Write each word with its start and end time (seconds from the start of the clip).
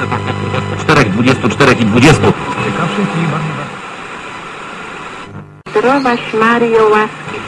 Czterech, 0.80 1.10
dwudziestu, 1.10 1.48
czterech 1.48 1.80
i 1.80 1.84
dwudziestu. 1.84 2.32
Ciekawszych 2.64 3.08
i 3.24 3.26
bardziej... 3.30 3.50
Zdrowaś 5.70 6.34
Mario 6.34 6.88
łaski 6.88 7.40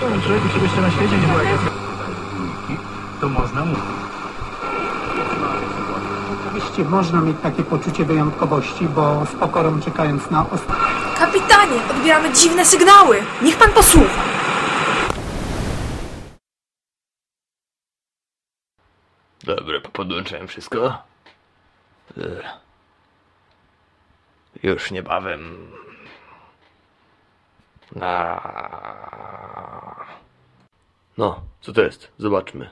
Człowieku, 0.00 0.48
czegoś 0.48 0.62
jeszcze 0.62 0.80
na 0.80 0.90
świecie 0.90 1.16
nie 1.18 1.26
było. 1.26 1.38
To 3.20 3.28
można 3.28 3.64
mówić. 3.64 3.82
Oczywiście 6.46 6.84
można 6.84 7.20
mieć 7.20 7.36
takie 7.42 7.62
poczucie 7.62 8.04
wyjątkowości, 8.04 8.84
bo 8.84 9.26
z 9.26 9.40
pokorą 9.40 9.80
czekając 9.80 10.30
na 10.30 10.50
ostatnie. 10.50 10.86
Kapitanie, 11.18 11.80
odbieramy 11.90 12.32
dziwne 12.32 12.64
sygnały. 12.64 13.16
Niech 13.42 13.56
pan 13.56 13.70
posłucha. 13.70 14.37
Dobra, 19.48 19.80
podłączyłem 19.92 20.48
wszystko. 20.48 21.02
Ech. 22.16 22.46
Już 24.62 24.90
niebawem. 24.90 25.70
No, 31.16 31.40
co 31.60 31.72
to 31.72 31.82
jest? 31.82 32.12
Zobaczmy. 32.18 32.70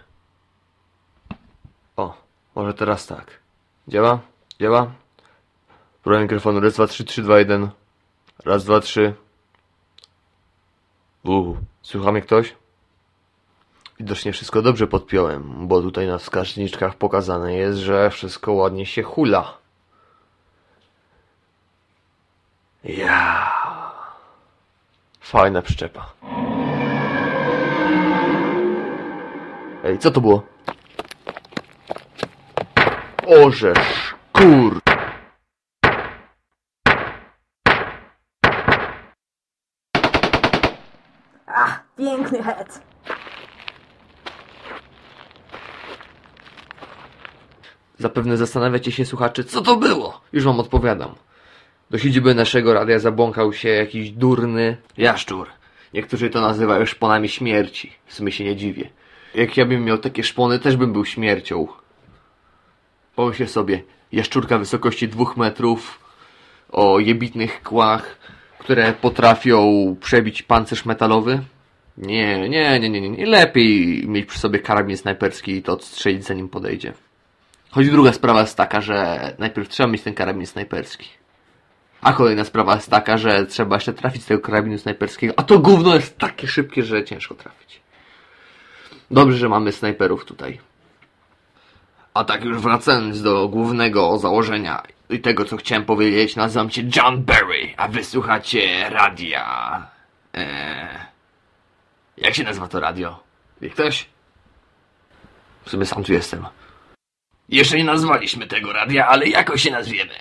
O, 1.97 2.15
może 2.55 2.75
teraz 2.75 3.07
tak. 3.07 3.41
Działa? 3.89 4.19
Działa? 4.61 4.93
Próba 6.03 6.21
mikrofonu. 6.21 6.61
Raz, 6.61 6.75
dwa, 6.75 6.87
trzy, 6.87 7.05
trzy, 7.05 7.23
dwa, 7.23 7.39
jeden. 7.39 7.71
Raz, 8.45 8.65
dwa, 8.65 8.81
trzy. 8.81 9.15
Uuu, 11.25 11.57
słucha 11.83 12.21
ktoś? 12.21 12.55
Widocznie 13.99 14.33
wszystko 14.33 14.63
dobrze 14.63 14.87
podpiąłem, 14.87 15.69
bo 15.69 15.83
tutaj 15.83 16.07
na 16.07 16.19
wskaźniczkach 16.19 16.95
pokazane 16.95 17.55
jest, 17.55 17.79
że 17.79 18.11
wszystko 18.11 18.53
ładnie 18.53 18.87
się 18.87 19.03
hula. 19.03 19.59
Ja. 22.85 23.53
Fajna 25.21 25.63
przyczepa. 25.63 26.13
Ej, 29.85 29.99
co 29.99 30.11
to 30.11 30.21
było? 30.21 30.43
Orzesz, 33.27 34.15
kur... 34.33 34.81
Ach, 41.47 41.85
piękny 41.97 42.43
het. 42.43 42.96
Zapewne 47.99 48.37
zastanawiacie 48.37 48.93
się, 48.93 49.05
słuchacze, 49.05 49.45
co 49.45 49.63
to 49.63 49.77
było? 49.77 50.21
Już 50.33 50.45
wam 50.45 50.61
odpowiadam. 50.61 51.15
Do 51.91 51.99
siedziby 51.99 52.35
naszego 52.35 52.75
radia 52.75 52.99
zabłąkał 52.99 53.53
się 53.53 53.69
jakiś 53.69 54.11
durny 54.11 54.77
jaszczur. 54.97 55.49
Niektórzy 55.95 56.31
to 56.31 56.41
nazywają 56.41 56.87
szponami 56.87 57.29
śmierci. 57.29 57.93
W 58.07 58.15
sumie 58.15 58.33
się 58.33 58.45
nie 58.45 58.57
dziwię. 58.57 58.91
Jak 59.35 59.57
ja 59.57 59.67
bym 59.67 59.85
miał 59.85 59.99
takie 59.99 60.23
szpony, 60.23 60.59
też 60.59 60.77
bym 60.77 60.93
był 60.93 61.05
śmiercią. 61.05 61.69
Pomyślcie 63.15 63.47
sobie, 63.47 63.83
jaszczurka 64.13 64.59
wysokości 64.59 65.09
dwóch 65.09 65.37
metrów, 65.37 66.01
o 66.73 66.99
jebitnych 66.99 67.63
kłach, 67.63 68.19
które 68.59 68.93
potrafią 68.93 69.97
przebić 70.01 70.43
pancerz 70.43 70.85
metalowy. 70.85 71.41
Nie, 71.99 72.49
nie, 72.49 72.81
nie, 72.81 72.91
nie, 72.91 73.09
nie. 73.11 73.27
Lepiej 73.27 74.03
mieć 74.09 74.27
przy 74.27 74.39
sobie 74.39 74.59
karabin 74.59 74.97
snajperski 74.97 75.53
i 75.53 75.63
to 75.63 75.73
odstrzelić 75.73 76.25
zanim 76.25 76.49
podejdzie. 76.49 76.93
Choć 77.77 77.91
druga 77.91 78.13
sprawa 78.13 78.41
jest 78.41 78.57
taka, 78.57 78.81
że 78.81 79.21
najpierw 79.39 79.69
trzeba 79.69 79.89
mieć 79.89 80.03
ten 80.03 80.15
karabin 80.15 80.47
snajperski. 80.47 81.09
A 82.01 82.13
kolejna 82.13 82.45
sprawa 82.45 82.75
jest 82.75 82.91
taka, 82.91 83.19
że 83.19 83.47
trzeba 83.47 83.77
jeszcze 83.77 83.93
trafić 83.93 84.23
z 84.23 84.27
tego 84.27 84.41
karabinu 84.41 84.79
snajperskiego, 84.79 85.35
a 85.37 85.43
to 85.43 85.59
gówno 85.59 85.95
jest 85.95 86.19
takie 86.19 86.49
szybkie, 86.49 86.83
że 86.83 87.05
ciężko 87.05 87.35
trafić. 87.35 87.81
Dobrze, 89.11 89.39
że 89.39 89.49
mamy 89.49 89.73
snajperów 89.73 90.25
tutaj. 90.25 90.61
A 92.15 92.25
tak 92.25 92.45
już 92.45 92.59
wracając 92.59 93.23
do 93.23 93.49
głównego 93.49 94.19
założenia 94.19 94.83
i 95.11 95.21
tego, 95.21 95.45
co 95.45 95.57
chciałem 95.57 95.85
powiedzieć, 95.85 96.37
nazywam 96.37 96.71
się 96.71 96.83
John 96.97 97.25
Barry, 97.25 97.75
a 97.77 97.89
wysłuchacie 97.89 98.91
radia. 98.91 99.87
Eee, 100.35 100.99
jak 102.17 102.35
się 102.35 102.45
nazywa 102.45 102.69
to 102.69 102.81
radio? 102.81 103.23
Ktoś? 103.73 104.07
W 105.65 105.71
sumie 105.71 105.87
sam 105.87 106.05
tu 106.05 106.13
jestem. 106.13 106.47
Jeszcze 107.49 107.77
nie 107.77 107.85
nazwaliśmy 107.85 108.47
tego 108.47 108.73
radia, 108.73 109.07
ale 109.07 109.27
jakoś 109.29 109.63
się 109.63 109.71
nazwiemy. 109.71 110.15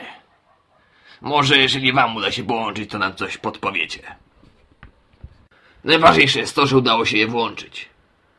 Może 1.22 1.58
jeżeli 1.58 1.94
wam 1.94 2.16
uda 2.16 2.32
się 2.32 2.44
połączyć, 2.44 2.92
to 2.92 2.98
nam 2.98 3.16
coś 3.16 3.38
podpowiecie. 3.38 4.16
Najważniejsze 5.84 6.40
jest 6.40 6.56
to, 6.56 6.68
że 6.68 6.78
udało 6.78 7.06
się 7.06 7.18
je 7.18 7.28
włączyć. 7.28 7.90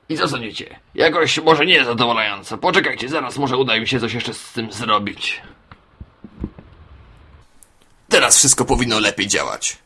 I 0.08 0.16
co 0.16 0.28
sądzicie? 0.28 0.80
Jakoś 0.94 1.38
może 1.38 1.66
nie 1.66 1.84
zadowalająco. 1.84 2.58
Poczekajcie, 2.58 3.08
zaraz 3.08 3.38
może 3.38 3.56
uda 3.56 3.80
mi 3.80 3.88
się 3.88 4.00
coś 4.00 4.14
jeszcze 4.14 4.34
z 4.34 4.52
tym 4.52 4.72
zrobić. 4.72 5.42
Teraz 8.08 8.38
wszystko 8.38 8.64
powinno 8.64 9.00
lepiej 9.00 9.26
działać. 9.26 9.78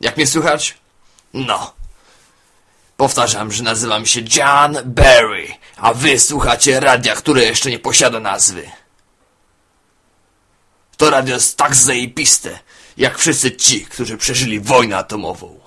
Jak 0.00 0.16
mnie 0.16 0.26
słychać? 0.26 0.76
No. 1.34 1.72
Powtarzam, 2.98 3.52
że 3.52 3.62
nazywam 3.62 4.06
się 4.06 4.20
John 4.34 4.78
Barry, 4.84 5.48
a 5.76 5.94
wy 5.94 6.18
słuchacie 6.18 6.80
radia, 6.80 7.14
które 7.14 7.44
jeszcze 7.44 7.70
nie 7.70 7.78
posiada 7.78 8.20
nazwy. 8.20 8.70
To 10.96 11.10
radio 11.10 11.34
jest 11.34 11.56
tak 11.56 11.74
zajebiste, 11.74 12.58
jak 12.96 13.18
wszyscy 13.18 13.52
ci, 13.52 13.84
którzy 13.84 14.16
przeżyli 14.16 14.60
wojnę 14.60 14.96
atomową. 14.96 15.60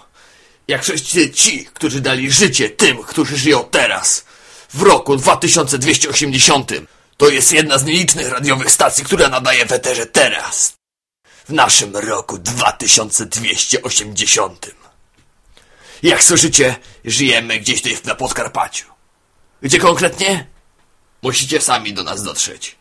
Jak 0.68 0.84
wszyscy 0.84 1.30
ci, 1.30 1.66
którzy 1.66 2.02
dali 2.02 2.31
życie 2.31 2.70
tym, 2.70 3.03
którzy 3.03 3.38
żyją 3.38 3.64
teraz. 3.64 4.25
W 4.74 4.81
roku 4.81 5.16
2280. 5.16 6.72
To 7.18 7.30
jest 7.30 7.52
jedna 7.52 7.78
z 7.78 7.86
nielicznych 7.86 8.30
radiowych 8.30 8.72
stacji, 8.72 9.03
która 9.03 9.30
nadaje 9.30 9.66
w 9.66 9.72
eterze 9.72 10.06
teraz. 10.06 10.74
W 11.47 11.53
naszym 11.53 11.97
roku 11.97 12.38
2280. 12.38 14.81
Jak 16.04 16.24
słyszycie, 16.24 16.76
żyjemy 17.06 17.60
gdzieś 17.60 17.82
tutaj 17.82 17.98
na 18.06 18.16
Podkarpaciu. 18.16 18.86
Gdzie 19.62 19.80
konkretnie? 19.80 20.48
Musicie 21.22 21.62
sami 21.62 21.94
do 21.94 22.04
nas 22.04 22.24
dotrzeć. 22.24 22.76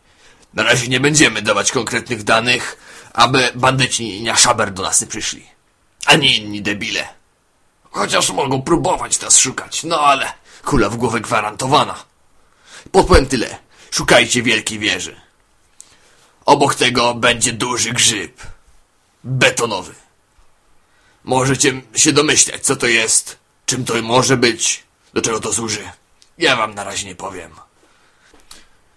Na 0.53 0.63
razie 0.63 0.87
nie 0.87 0.99
będziemy 0.99 1.41
dawać 1.41 1.71
konkretnych 1.71 2.23
danych, 2.23 2.77
aby 3.13 3.51
bandyci 3.55 4.23
na 4.23 4.35
szaber 4.35 4.73
do 4.73 4.83
nas 4.83 5.01
nie 5.01 5.07
przyszli. 5.07 5.45
Ani 6.05 6.37
inni 6.37 6.61
debile. 6.61 7.07
Chociaż 7.91 8.31
mogą 8.31 8.61
próbować 8.61 9.21
nas 9.21 9.37
szukać, 9.39 9.83
no 9.83 9.99
ale 9.99 10.33
kula 10.65 10.89
w 10.89 10.95
głowę 10.95 11.21
gwarantowana. 11.21 12.03
Podpowiem 12.91 13.25
tyle. 13.25 13.57
Szukajcie 13.91 14.43
wielkiej 14.43 14.79
wieży. 14.79 15.21
Obok 16.45 16.75
tego 16.75 17.13
będzie 17.13 17.53
duży 17.53 17.93
grzyb. 17.93 18.41
Betonowy. 19.23 19.93
Możecie 21.23 21.81
się 21.95 22.13
domyślać, 22.13 22.61
co 22.61 22.75
to 22.75 22.87
jest, 22.87 23.37
czym 23.65 23.85
to 23.85 24.01
może 24.01 24.37
być, 24.37 24.83
do 25.13 25.21
czego 25.21 25.39
to 25.39 25.53
służy. 25.53 25.89
Ja 26.37 26.55
wam 26.55 26.75
na 26.75 26.83
razie 26.83 27.07
nie 27.07 27.15
powiem. 27.15 27.51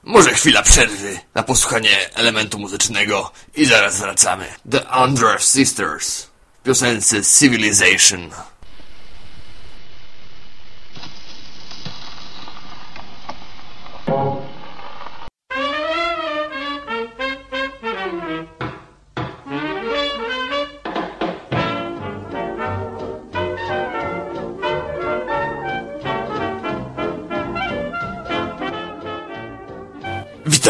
Może 0.03 0.35
chwila 0.35 0.62
przerwy 0.62 1.21
na 1.35 1.43
posłuchanie 1.43 2.15
elementu 2.15 2.59
muzycznego 2.59 3.33
i 3.55 3.65
zaraz 3.65 3.99
wracamy. 3.99 4.55
The 4.71 4.89
Andrews 4.89 5.53
Sisters 5.53 6.27
w 6.61 6.62
piosence 6.62 7.23
Civilization. 7.41 8.31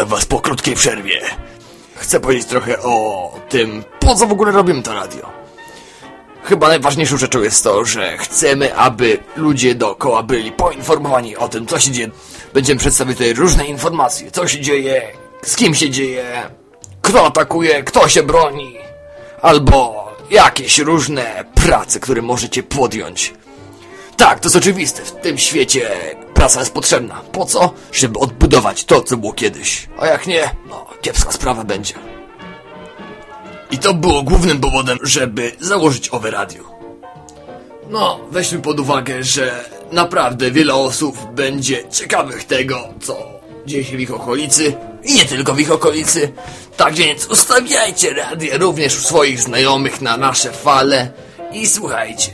Witam 0.05 0.17
was 0.17 0.25
po 0.25 0.39
krótkiej 0.39 0.75
przerwie. 0.75 1.21
Chcę 1.95 2.19
powiedzieć 2.19 2.47
trochę 2.47 2.81
o 2.81 3.31
tym, 3.49 3.83
po 3.99 4.15
co 4.15 4.27
w 4.27 4.31
ogóle 4.31 4.51
robimy 4.51 4.83
to 4.83 4.93
radio. 4.93 5.29
Chyba 6.43 6.67
najważniejszą 6.67 7.17
rzeczą 7.17 7.41
jest 7.41 7.63
to, 7.63 7.85
że 7.85 8.17
chcemy, 8.17 8.75
aby 8.75 9.17
ludzie 9.35 9.75
dookoła 9.75 10.23
byli 10.23 10.51
poinformowani 10.51 11.37
o 11.37 11.49
tym, 11.49 11.67
co 11.67 11.79
się 11.79 11.91
dzieje. 11.91 12.09
Będziemy 12.53 12.79
przedstawiać 12.79 13.17
tutaj 13.17 13.33
różne 13.33 13.65
informacje, 13.65 14.31
co 14.31 14.47
się 14.47 14.61
dzieje, 14.61 15.01
z 15.43 15.55
kim 15.55 15.75
się 15.75 15.89
dzieje, 15.89 16.49
kto 17.01 17.25
atakuje, 17.25 17.83
kto 17.83 18.07
się 18.07 18.23
broni, 18.23 18.77
albo 19.41 20.05
jakieś 20.31 20.79
różne 20.79 21.45
prace, 21.55 21.99
które 21.99 22.21
możecie 22.21 22.63
podjąć. 22.63 23.33
Tak, 24.17 24.39
to 24.39 24.45
jest 24.45 24.55
oczywiste. 24.55 25.01
W 25.01 25.11
tym 25.11 25.37
świecie 25.37 25.91
Prasa 26.33 26.59
jest 26.59 26.73
potrzebna. 26.73 27.21
Po 27.31 27.45
co? 27.45 27.73
Żeby 27.91 28.19
odbudować 28.19 28.83
to, 28.83 29.01
co 29.01 29.17
było 29.17 29.33
kiedyś. 29.33 29.89
A 29.99 30.07
jak 30.07 30.27
nie, 30.27 30.49
no, 30.69 30.85
kiepska 31.01 31.31
sprawa 31.31 31.63
będzie. 31.63 31.93
I 33.71 33.77
to 33.77 33.93
było 33.93 34.23
głównym 34.23 34.59
powodem, 34.59 34.97
żeby 35.03 35.51
założyć 35.59 36.09
owe 36.09 36.31
radio. 36.31 36.63
No, 37.89 38.19
weźmy 38.31 38.59
pod 38.59 38.79
uwagę, 38.79 39.23
że 39.23 39.65
naprawdę 39.91 40.51
wiele 40.51 40.73
osób 40.73 41.31
będzie 41.31 41.89
ciekawych 41.89 42.43
tego, 42.43 42.87
co 43.01 43.17
dzieje 43.65 43.83
się 43.83 43.97
w 43.97 43.99
ich 43.99 44.13
okolicy 44.13 44.73
i 45.03 45.13
nie 45.13 45.25
tylko 45.25 45.53
w 45.53 45.59
ich 45.59 45.71
okolicy. 45.71 46.31
Tak 46.77 46.93
więc 46.93 47.25
ustawiajcie 47.25 48.13
radio 48.13 48.57
również 48.57 48.97
u 48.97 49.01
swoich 49.01 49.41
znajomych 49.41 50.01
na 50.01 50.17
nasze 50.17 50.51
fale 50.51 51.11
i 51.53 51.67
słuchajcie. 51.67 52.31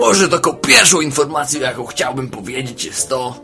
Może 0.00 0.28
taką 0.28 0.52
pierwszą 0.52 1.00
informacją, 1.00 1.60
jaką 1.60 1.86
chciałbym 1.86 2.30
powiedzieć, 2.30 2.84
jest 2.84 3.08
to, 3.08 3.34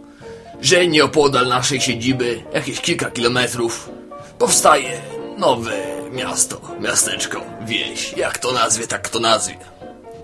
że 0.61 0.87
nieopodal 0.87 1.47
naszej 1.49 1.81
siedziby, 1.81 2.43
jakieś 2.55 2.81
kilka 2.81 3.11
kilometrów, 3.11 3.91
powstaje 4.39 5.01
nowe 5.39 5.73
miasto, 6.13 6.61
miasteczko, 6.81 7.41
wieś. 7.67 8.13
Jak 8.13 8.39
to 8.39 8.53
nazwie, 8.53 8.87
tak 8.87 9.09
to 9.09 9.21
nazwie. 9.21 9.57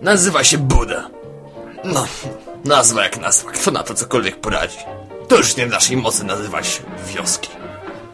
Nazywa 0.03 0.45
się 0.45 0.59
Buda. 0.59 1.11
No, 1.85 2.07
nazwa 2.65 3.03
jak 3.03 3.21
nazwa, 3.21 3.51
kto 3.51 3.71
na 3.71 3.83
to 3.83 3.95
cokolwiek 3.95 4.41
poradzi. 4.41 4.79
To 5.29 5.37
już 5.37 5.57
nie 5.57 5.67
w 5.67 5.71
naszej 5.71 5.97
mocy 5.97 6.25
nazywać 6.25 6.83
wioski. 7.15 7.49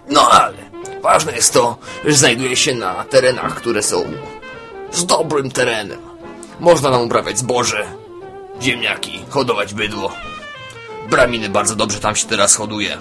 No 0.09 0.31
ale, 0.31 0.59
ważne 1.03 1.33
jest 1.33 1.53
to, 1.53 1.79
że 2.05 2.13
znajduje 2.13 2.57
się 2.57 2.75
na 2.75 3.05
terenach, 3.05 3.55
które 3.55 3.83
są 3.83 4.05
z 4.93 5.07
dobrym 5.07 5.51
terenem. 5.51 6.01
Można 6.61 6.91
nam 6.91 7.03
uprawiać 7.03 7.39
zboże, 7.39 7.87
ziemniaki, 8.63 9.25
hodować 9.29 9.75
bydło. 9.75 10.13
Braminy 11.11 11.49
bardzo 11.49 11.77
dobrze 11.77 12.01
tam 12.01 12.17
się 12.17 12.27
teraz 12.27 12.55
hoduje. 12.55 12.99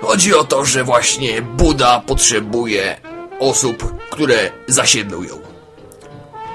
Chodzi 0.00 0.34
o 0.34 0.44
to, 0.44 0.64
że 0.64 0.84
właśnie 0.84 1.42
Buda 1.42 2.02
potrzebuje 2.06 3.00
osób, 3.40 3.94
które 4.10 4.50
zasiedlą 4.68 5.22
ją. 5.22 5.38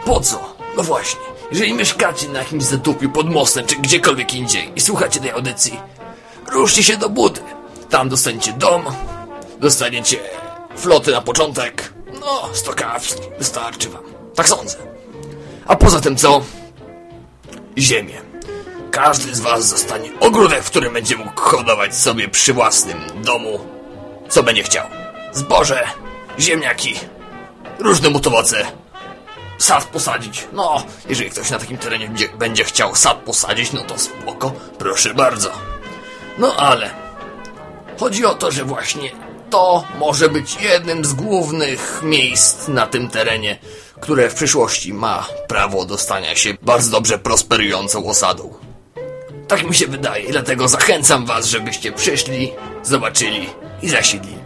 Po 0.06 0.19
co? 0.19 0.56
No 0.77 0.83
właśnie, 0.83 1.21
jeżeli 1.51 1.74
mieszkacie 1.74 2.30
na 2.30 2.39
jakimś 2.39 2.63
zatopiu 2.63 3.09
pod 3.09 3.30
mostem, 3.30 3.65
czy 3.65 3.75
gdziekolwiek 3.75 4.33
indziej 4.33 4.71
i 4.75 4.81
słuchacie 4.81 5.19
tej 5.19 5.31
audycji, 5.31 5.80
ruszcie 6.48 6.83
się 6.83 6.98
do 6.98 7.09
Budy. 7.09 7.42
Tam 7.89 8.09
dostaniecie 8.09 8.54
dom, 8.54 8.83
dostaniecie 9.59 10.19
floty 10.77 11.12
na 11.12 11.21
początek, 11.21 11.94
no, 12.19 12.50
sto 12.54 12.74
wystarczy 13.39 13.89
wam. 13.89 14.04
Tak 14.36 14.50
sądzę. 14.50 14.77
A 15.68 15.75
poza 15.75 16.00
tym 16.00 16.18
co? 16.18 16.42
Ziemię. 17.77 18.21
Każdy 18.91 19.35
z 19.35 19.39
was 19.39 19.68
zostanie 19.68 20.09
ogródek, 20.19 20.63
w 20.63 20.69
którym 20.69 20.94
będzie 20.94 21.15
mógł 21.15 21.41
hodować 21.41 21.95
sobie 21.95 22.27
przy 22.27 22.53
własnym 22.53 22.97
domu, 23.24 23.59
co 24.29 24.44
będzie 24.44 24.63
chciał. 24.63 24.88
Zboże, 25.33 25.88
ziemniaki, 26.39 26.95
różne 27.79 28.09
mutowoce, 28.09 28.65
sad 29.57 29.83
posadzić. 29.83 30.47
No, 30.53 30.83
jeżeli 31.09 31.29
ktoś 31.29 31.50
na 31.50 31.59
takim 31.59 31.77
terenie 31.77 32.07
będzie, 32.07 32.29
będzie 32.29 32.63
chciał 32.63 32.95
sad 32.95 33.18
posadzić, 33.18 33.74
no 33.74 33.81
to 33.81 34.00
spoko, 34.00 34.51
proszę 34.77 35.13
bardzo. 35.13 35.51
No 36.38 36.56
ale 36.56 36.89
chodzi 38.00 38.25
o 38.25 38.35
to, 38.35 38.51
że 38.51 38.63
właśnie 38.63 39.12
to 39.49 39.83
może 39.99 40.29
być 40.29 40.57
jednym 40.61 41.05
z 41.05 41.13
głównych 41.13 41.99
miejsc 42.03 42.67
na 42.67 42.88
tym 42.88 43.09
terenie, 43.09 43.59
które 44.01 44.29
w 44.29 44.33
przyszłości 44.33 44.94
ma 44.94 45.27
prawo 45.47 45.85
do 45.85 45.97
stania 45.97 46.35
się 46.35 46.53
bardzo 46.61 46.91
dobrze 46.91 47.19
prosperującą 47.19 48.05
osadą. 48.05 48.53
Tak 49.47 49.63
mi 49.63 49.75
się 49.75 49.88
wydaje, 49.88 50.31
dlatego 50.31 50.67
zachęcam 50.67 51.25
was, 51.25 51.45
żebyście 51.45 51.91
przyszli, 51.91 52.51
zobaczyli 52.83 53.49
i 53.81 53.89
zasiedlili. 53.89 54.38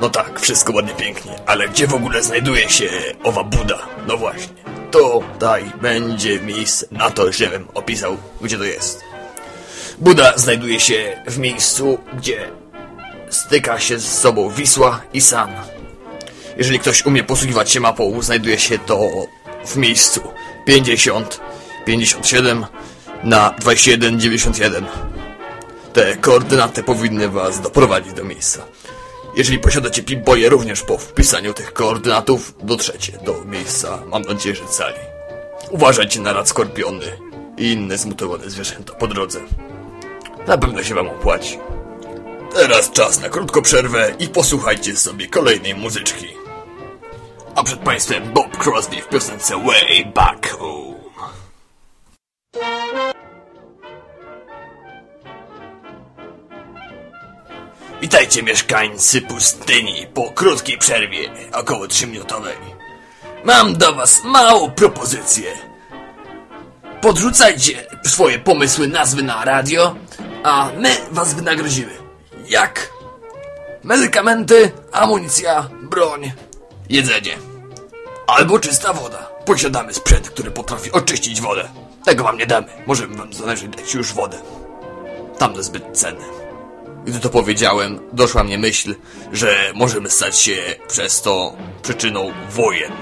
No 0.00 0.10
tak, 0.10 0.40
wszystko 0.40 0.72
ładnie 0.72 0.94
pięknie, 0.94 1.32
ale 1.46 1.68
gdzie 1.68 1.86
w 1.86 1.94
ogóle 1.94 2.22
znajduje 2.22 2.68
się 2.68 2.90
owa 3.22 3.44
Buda? 3.44 3.78
No 4.06 4.16
właśnie, 4.16 4.64
tutaj 4.90 5.72
będzie 5.82 6.40
miejsce 6.40 6.86
na 6.90 7.10
to, 7.10 7.32
żebym 7.32 7.68
opisał, 7.74 8.16
gdzie 8.40 8.58
to 8.58 8.64
jest. 8.64 9.04
Buda 9.98 10.32
znajduje 10.36 10.80
się 10.80 11.22
w 11.26 11.38
miejscu, 11.38 11.98
gdzie 12.18 12.50
styka 13.30 13.80
się 13.80 13.98
z 13.98 14.18
sobą 14.18 14.50
Wisła 14.50 15.00
i 15.12 15.20
San. 15.20 15.50
Jeżeli 16.56 16.78
ktoś 16.78 17.06
umie 17.06 17.24
posługiwać 17.24 17.70
się 17.70 17.80
mapą, 17.80 18.22
znajduje 18.22 18.58
się 18.58 18.78
to 18.78 19.00
w 19.66 19.76
miejscu 19.76 20.20
50, 20.66 21.40
57 21.86 22.66
na 23.24 23.50
2191. 23.50 24.86
Te 25.92 26.16
koordynaty 26.16 26.82
powinny 26.82 27.28
was 27.28 27.60
doprowadzić 27.60 28.12
do 28.12 28.24
miejsca. 28.24 28.62
Jeżeli 29.36 29.58
posiadacie 29.58 30.02
Pip-Boye, 30.02 30.48
również 30.48 30.82
po 30.82 30.98
wpisaniu 30.98 31.54
tych 31.54 31.72
koordynatów 31.72 32.54
dotrzecie 32.62 33.12
do 33.24 33.44
miejsca, 33.44 33.98
mam 34.06 34.22
nadzieję, 34.22 34.56
że 34.56 34.66
cali. 34.66 34.98
Uważajcie 35.70 36.20
na 36.20 36.32
rad 36.32 36.48
skorpiony 36.48 37.06
i 37.58 37.72
inne 37.72 37.98
zmutowane 37.98 38.50
zwierzęta 38.50 38.94
po 38.94 39.06
drodze. 39.06 39.40
Na 40.46 40.58
pewno 40.58 40.82
się 40.82 40.94
wam 40.94 41.08
opłaci. 41.08 41.58
Teraz 42.54 42.90
czas 42.90 43.20
na 43.20 43.28
krótką 43.28 43.62
przerwę 43.62 44.14
i 44.18 44.28
posłuchajcie 44.28 44.96
sobie 44.96 45.28
kolejnej 45.28 45.74
muzyczki. 45.74 46.26
A 47.54 47.62
przed 47.62 47.78
państwem 47.78 48.32
Bob 48.32 48.56
Crosby 48.56 49.02
w 49.02 49.08
piosence 49.08 49.64
Way 49.64 50.12
Back 50.14 50.50
Home. 50.50 50.98
Witajcie 58.00 58.42
mieszkańcy 58.42 59.20
pustyni 59.22 60.06
po 60.14 60.30
krótkiej 60.30 60.78
przerwie, 60.78 61.30
około 61.52 61.86
3-minutowej. 61.86 62.56
Mam 63.44 63.76
do 63.76 63.94
was 63.94 64.24
małą 64.24 64.70
propozycję. 64.70 65.52
Podrzucajcie 67.00 67.86
swoje 68.06 68.38
pomysły, 68.38 68.88
nazwy 68.88 69.22
na 69.22 69.44
radio, 69.44 69.96
a 70.44 70.70
my 70.76 70.96
was 71.10 71.34
wynagrodzimy. 71.34 71.97
Jak? 72.48 72.92
Medykamenty, 73.84 74.72
amunicja, 74.92 75.70
broń, 75.82 76.32
jedzenie. 76.88 77.38
Albo 78.26 78.58
czysta 78.58 78.92
woda. 78.92 79.30
Posiadamy 79.44 79.94
sprzęt, 79.94 80.30
który 80.30 80.50
potrafi 80.50 80.92
oczyścić 80.92 81.40
wodę. 81.40 81.68
Tego 82.04 82.24
wam 82.24 82.38
nie 82.38 82.46
damy. 82.46 82.66
Możemy 82.86 83.16
wam 83.16 83.32
zależy 83.32 83.68
dać 83.68 83.94
już 83.94 84.12
wodę. 84.12 84.38
Tamte 85.38 85.62
zbyt 85.62 85.84
cenne. 85.92 86.24
Gdy 87.04 87.20
to 87.20 87.30
powiedziałem, 87.30 88.00
doszła 88.12 88.44
mnie 88.44 88.58
myśl, 88.58 88.94
że 89.32 89.72
możemy 89.74 90.10
stać 90.10 90.38
się 90.38 90.56
przez 90.88 91.22
to 91.22 91.56
przyczyną 91.82 92.32
wojen. 92.50 92.92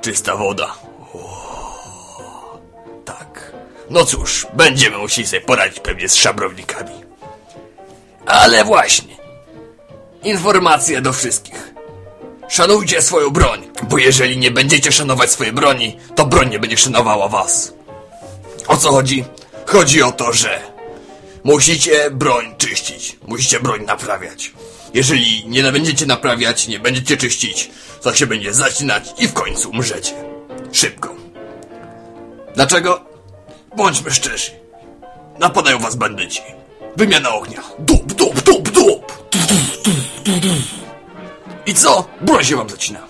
Czysta 0.00 0.36
woda. 0.36 0.74
O, 1.14 2.58
tak. 3.04 3.52
No 3.90 4.04
cóż, 4.04 4.46
będziemy 4.54 4.98
musieli 4.98 5.26
sobie 5.28 5.40
poradzić 5.40 5.80
pewnie 5.80 6.08
z 6.08 6.14
szabrownikami. 6.14 7.03
Ale 8.26 8.64
właśnie. 8.64 9.16
Informacja 10.22 11.00
do 11.00 11.12
wszystkich. 11.12 11.74
Szanujcie 12.48 13.02
swoją 13.02 13.30
broń, 13.30 13.70
bo 13.82 13.98
jeżeli 13.98 14.38
nie 14.38 14.50
będziecie 14.50 14.92
szanować 14.92 15.30
swojej 15.30 15.52
broni, 15.52 15.96
to 16.14 16.26
broń 16.26 16.50
nie 16.50 16.58
będzie 16.58 16.76
szanowała 16.76 17.28
was. 17.28 17.72
O 18.68 18.76
co 18.76 18.90
chodzi? 18.90 19.24
Chodzi 19.66 20.02
o 20.02 20.12
to, 20.12 20.32
że 20.32 20.60
musicie 21.44 22.10
broń 22.10 22.54
czyścić, 22.58 23.16
musicie 23.26 23.60
broń 23.60 23.84
naprawiać. 23.84 24.52
Jeżeli 24.94 25.48
nie 25.48 25.62
będziecie 25.62 26.06
naprawiać, 26.06 26.68
nie 26.68 26.78
będziecie 26.78 27.16
czyścić, 27.16 27.70
to 28.02 28.14
się 28.14 28.26
będzie 28.26 28.54
zacinać 28.54 29.14
i 29.18 29.28
w 29.28 29.32
końcu 29.32 29.70
umrzecie. 29.70 30.14
Szybko. 30.72 31.14
Dlaczego? 32.54 33.04
Bądźmy 33.76 34.10
szczerzy. 34.10 34.50
Napadają 35.38 35.78
was 35.78 35.96
bandyci. 35.96 36.42
Wymiana 36.96 37.34
ognia. 37.34 37.62
Dup, 37.78 38.03
I 41.66 41.74
co? 41.74 42.08
Broń 42.20 42.44
się 42.44 42.56
wam 42.56 42.70
zacina. 42.70 43.00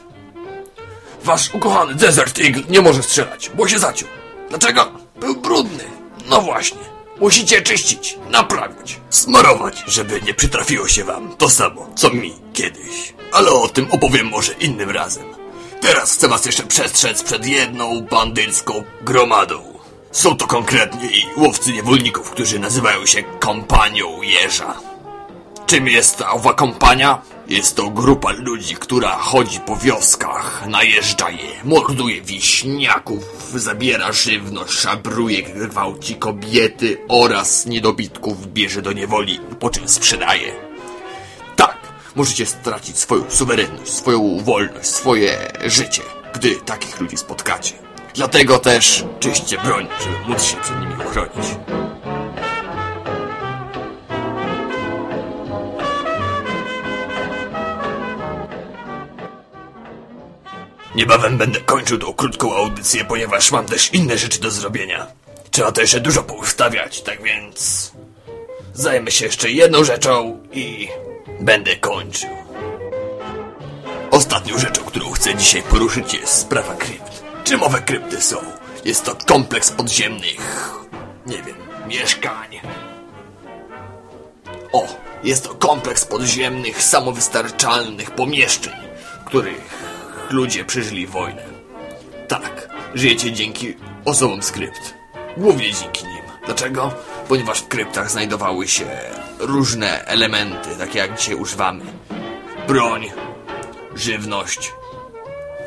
Wasz 1.25 1.55
ukochany 1.55 1.95
Desert 1.95 2.39
Eagle 2.39 2.63
nie 2.69 2.81
może 2.81 3.03
strzelać, 3.03 3.51
bo 3.55 3.69
się 3.69 3.79
zaciął. 3.79 4.09
Dlaczego? 4.49 4.93
Był 5.21 5.37
brudny. 5.37 5.85
No 6.27 6.41
właśnie. 6.41 6.95
Musicie 7.21 7.63
czyścić, 7.63 8.19
naprawiać, 8.31 9.01
smarować, 9.11 9.85
żeby 9.87 10.21
nie 10.23 10.35
przytrafiło 10.35 10.89
się 10.89 11.05
wam 11.05 11.37
to 11.37 11.51
samo, 11.51 11.91
co 11.97 12.11
mi 12.11 12.35
kiedyś. 12.53 13.15
Ale 13.33 13.51
o 13.51 13.69
tym 13.69 13.87
opowiem 13.91 14.27
może 14.27 14.53
innym 14.53 14.91
razem. 14.91 15.25
Teraz 15.81 16.13
chcę 16.13 16.29
was 16.29 16.47
jeszcze 16.47 16.63
przestrzec 16.63 17.23
przed 17.23 17.47
jedną 17.47 18.01
bandycką 18.01 18.85
gromadą. 19.03 19.63
Są 20.13 20.37
to 20.37 20.47
konkretnie 20.47 21.09
łowcy 21.37 21.73
niewolników, 21.73 22.31
którzy 22.31 22.59
nazywają 22.59 23.07
się 23.07 23.23
kompanią 23.23 24.23
jeża. 24.23 24.94
Czym 25.75 25.89
jest 25.89 26.19
ta 26.19 26.31
owa 26.31 26.55
kompania? 26.55 27.23
Jest 27.49 27.77
to 27.77 27.91
grupa 27.91 28.33
ludzi, 28.33 28.75
która 28.75 29.11
chodzi 29.11 29.61
po 29.61 29.77
wioskach, 29.77 30.67
najeżdża 30.69 31.31
je, 31.31 31.49
morduje 31.65 32.23
wieśniaków, 32.23 33.53
zabiera 33.55 34.13
żywność, 34.13 34.73
szabruje, 34.73 35.43
gwałci 35.43 36.15
kobiety 36.15 36.99
oraz 37.09 37.67
niedobitków 37.67 38.47
bierze 38.47 38.83
do 38.83 38.93
niewoli, 38.93 39.41
po 39.61 39.71
czym 39.71 39.89
sprzedaje. 39.89 40.53
Tak, 41.57 41.77
możecie 42.15 42.47
stracić 42.47 42.99
swoją 42.99 43.25
suwerenność, 43.29 43.93
swoją 43.93 44.45
wolność, 44.45 44.87
swoje 44.87 45.53
życie, 45.65 46.03
gdy 46.35 46.57
takich 46.57 47.01
ludzi 47.01 47.17
spotkacie. 47.17 47.75
Dlatego 48.15 48.59
też 48.59 49.05
czyście 49.21 49.59
broń, 49.59 49.89
żeby 50.05 50.29
móc 50.29 50.43
się 50.43 50.57
przed 50.57 50.81
nimi 50.81 50.95
uchronić. 51.07 51.47
Niebawem 60.95 61.39
będę 61.39 61.61
kończył 61.61 61.99
tą 61.99 62.15
krótką 62.15 62.57
audycję, 62.57 63.05
ponieważ 63.05 63.53
mam 63.53 63.67
też 63.67 63.95
inne 63.95 64.19
rzeczy 64.19 64.41
do 64.41 64.51
zrobienia. 64.51 65.07
Trzeba 65.51 65.73
to 65.73 65.81
jeszcze 65.81 66.01
dużo 66.01 66.23
poustawiać, 66.23 67.03
tak 67.03 67.23
więc... 67.23 67.93
Zajmę 68.75 69.11
się 69.11 69.25
jeszcze 69.25 69.51
jedną 69.51 69.85
rzeczą 69.85 70.43
i... 70.53 70.89
będę 71.41 71.77
kończył. 71.77 72.31
Ostatnią 74.11 74.59
rzeczą, 74.59 74.85
którą 74.85 75.11
chcę 75.11 75.35
dzisiaj 75.35 75.63
poruszyć 75.63 76.15
jest 76.15 76.33
sprawa 76.33 76.75
krypt. 76.75 77.23
Czym 77.45 77.63
owe 77.63 77.81
krypty 77.81 78.21
są? 78.21 78.37
Jest 78.85 79.05
to 79.05 79.17
kompleks 79.27 79.71
podziemnych... 79.71 80.71
nie 81.27 81.43
wiem, 81.43 81.57
mieszkań. 81.89 82.61
O, 84.73 84.87
jest 85.25 85.45
to 85.45 85.55
kompleks 85.55 86.05
podziemnych, 86.05 86.83
samowystarczalnych 86.83 88.11
pomieszczeń, 88.11 88.73
których 89.25 89.94
ludzie 90.31 90.65
przeżyli 90.65 91.07
wojnę. 91.07 91.43
Tak, 92.29 92.69
żyjecie 92.95 93.33
dzięki 93.33 93.75
osobom 94.05 94.43
z 94.43 94.51
krypt. 94.51 94.95
Głównie 95.37 95.73
dzięki 95.73 96.07
nim. 96.07 96.23
Dlaczego? 96.47 96.93
Ponieważ 97.29 97.61
w 97.61 97.69
kryptach 97.69 98.11
znajdowały 98.11 98.69
się 98.69 98.87
różne 99.39 100.05
elementy, 100.05 100.77
takie 100.79 100.99
jak 100.99 101.19
dzisiaj 101.19 101.35
używamy. 101.35 101.85
Broń, 102.69 103.11
żywność 103.95 104.73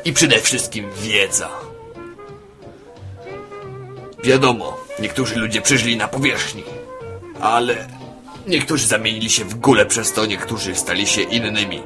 i 0.04 0.12
przede 0.12 0.38
wszystkim 0.38 0.90
wiedza. 1.02 1.50
Wiadomo, 4.24 4.76
niektórzy 5.00 5.36
ludzie 5.36 5.62
przeżyli 5.62 5.96
na 5.96 6.08
powierzchni, 6.08 6.64
ale 7.40 7.88
niektórzy 8.46 8.86
zamienili 8.86 9.30
się 9.30 9.44
w 9.44 9.54
gule 9.54 9.86
przez 9.86 10.12
to, 10.12 10.26
niektórzy 10.26 10.74
stali 10.74 11.06
się 11.06 11.22
innymi 11.22 11.82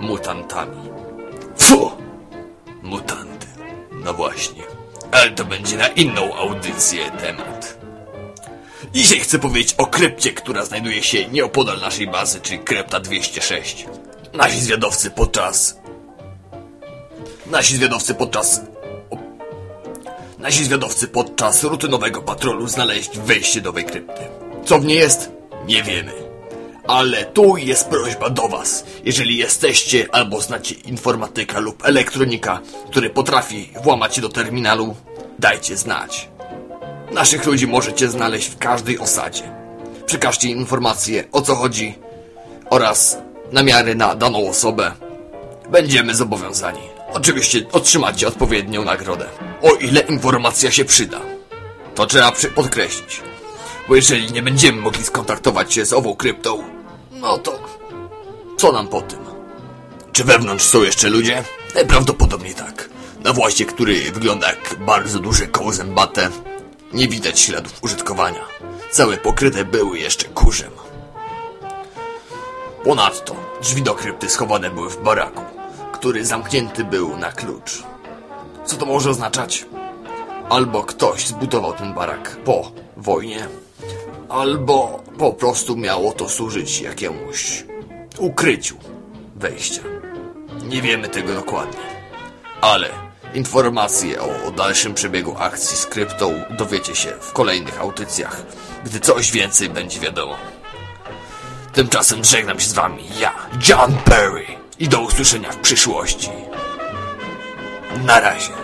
mutantami. 0.00 0.90
Fu! 1.58 2.01
Mutanty. 2.82 3.46
No 3.92 4.14
właśnie. 4.14 4.62
Ale 5.12 5.30
to 5.30 5.44
będzie 5.44 5.76
na 5.76 5.88
inną 5.88 6.34
audycję 6.34 7.10
temat. 7.10 7.78
Dzisiaj 8.94 9.20
chcę 9.20 9.38
powiedzieć 9.38 9.74
o 9.78 9.86
krypcie, 9.86 10.32
która 10.32 10.64
znajduje 10.64 11.02
się 11.02 11.28
nieopodal 11.28 11.80
naszej 11.80 12.06
bazy, 12.06 12.40
czyli 12.40 12.58
krypta 12.58 13.00
206. 13.00 13.86
Nasi 14.32 14.60
zwiadowcy 14.60 15.10
podczas... 15.10 15.78
Nasi 17.46 17.76
zwiadowcy 17.76 18.14
podczas... 18.14 18.60
Nasi 20.38 20.64
zwiadowcy 20.64 21.08
podczas 21.08 21.64
rutynowego 21.64 22.22
patrolu 22.22 22.68
znaleźli 22.68 23.20
wejście 23.20 23.60
do 23.60 23.70
owej 23.70 23.84
krypty. 23.84 24.22
Co 24.64 24.78
w 24.78 24.84
niej 24.84 24.98
jest? 24.98 25.30
Nie 25.66 25.82
wiemy. 25.82 26.21
Ale 26.92 27.24
tu 27.24 27.56
jest 27.56 27.88
prośba 27.88 28.30
do 28.30 28.48
Was. 28.48 28.84
Jeżeli 29.04 29.36
jesteście 29.36 30.08
albo 30.12 30.40
znacie 30.40 30.74
informatyka 30.74 31.60
lub 31.60 31.84
elektronika, 31.84 32.60
który 32.90 33.10
potrafi 33.10 33.70
włamać 33.82 34.14
się 34.14 34.20
do 34.20 34.28
terminalu, 34.28 34.96
dajcie 35.38 35.76
znać. 35.76 36.28
Naszych 37.12 37.46
ludzi 37.46 37.66
możecie 37.66 38.08
znaleźć 38.08 38.48
w 38.48 38.58
każdej 38.58 38.98
osadzie. 38.98 39.42
Przekażcie 40.06 40.48
informacje 40.48 41.24
o 41.32 41.42
co 41.42 41.54
chodzi 41.54 41.94
oraz 42.70 43.18
namiary 43.52 43.94
na 43.94 44.14
daną 44.14 44.48
osobę. 44.48 44.92
Będziemy 45.70 46.14
zobowiązani. 46.14 46.82
Oczywiście 47.12 47.66
otrzymacie 47.72 48.28
odpowiednią 48.28 48.84
nagrodę. 48.84 49.26
O 49.62 49.70
ile 49.70 50.00
informacja 50.00 50.70
się 50.70 50.84
przyda. 50.84 51.20
To 51.94 52.06
trzeba 52.06 52.32
podkreślić. 52.54 53.20
Bo 53.88 53.96
jeżeli 53.96 54.32
nie 54.32 54.42
będziemy 54.42 54.80
mogli 54.80 55.04
skontaktować 55.04 55.74
się 55.74 55.84
z 55.84 55.92
ową 55.92 56.16
kryptą, 56.16 56.81
no 57.22 57.38
to 57.38 57.58
co 58.56 58.72
nam 58.72 58.88
po 58.88 59.00
tym? 59.00 59.18
Czy 60.12 60.24
wewnątrz 60.24 60.64
są 60.64 60.82
jeszcze 60.82 61.10
ludzie? 61.10 61.44
Najprawdopodobniej 61.74 62.54
tak. 62.54 62.88
Na 63.24 63.32
włazie, 63.32 63.64
który 63.64 64.12
wygląda 64.12 64.48
jak 64.48 64.76
bardzo 64.78 65.18
duże 65.18 65.46
koło 65.46 65.72
zębate, 65.72 66.30
nie 66.92 67.08
widać 67.08 67.40
śladów 67.40 67.72
użytkowania. 67.82 68.44
Całe 68.90 69.16
pokryte 69.16 69.64
były 69.64 69.98
jeszcze 69.98 70.28
kurzem. 70.28 70.72
Ponadto 72.84 73.36
drzwi 73.62 73.82
do 73.82 73.94
krypty 73.94 74.28
schowane 74.28 74.70
były 74.70 74.90
w 74.90 75.02
baraku, 75.02 75.42
który 75.92 76.24
zamknięty 76.24 76.84
był 76.84 77.16
na 77.16 77.32
klucz. 77.32 77.82
Co 78.64 78.76
to 78.76 78.86
może 78.86 79.10
oznaczać? 79.10 79.66
Albo 80.48 80.84
ktoś 80.84 81.26
zbudował 81.26 81.72
ten 81.72 81.94
barak 81.94 82.36
po 82.44 82.72
wojnie, 82.96 83.48
albo 84.32 85.02
po 85.18 85.32
prostu 85.32 85.76
miało 85.76 86.12
to 86.12 86.28
służyć 86.28 86.80
jakiemuś 86.80 87.64
ukryciu 88.18 88.76
wejścia. 89.36 89.82
Nie 90.62 90.82
wiemy 90.82 91.08
tego 91.08 91.34
dokładnie, 91.34 91.82
ale 92.60 92.88
informacje 93.34 94.22
o 94.22 94.50
dalszym 94.50 94.94
przebiegu 94.94 95.34
akcji 95.38 95.76
z 95.76 95.86
kryptą 95.86 96.32
dowiecie 96.50 96.94
się 96.94 97.10
w 97.20 97.32
kolejnych 97.32 97.80
audycjach, 97.80 98.42
gdy 98.84 99.00
coś 99.00 99.32
więcej 99.32 99.70
będzie 99.70 100.00
wiadomo. 100.00 100.36
Tymczasem 101.72 102.24
żegnam 102.24 102.60
się 102.60 102.68
z 102.68 102.72
wami 102.72 103.04
ja, 103.20 103.34
John 103.68 103.96
Perry 104.04 104.46
i 104.78 104.88
do 104.88 105.00
usłyszenia 105.00 105.52
w 105.52 105.56
przyszłości. 105.56 106.30
Na 108.04 108.20
razie. 108.20 108.61